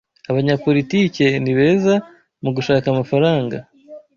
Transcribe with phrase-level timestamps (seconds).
[0.29, 1.93] Abanyapolitike ni beza
[2.43, 3.57] mu gushaka amafaranga.